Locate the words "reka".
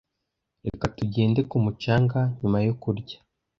0.65-0.85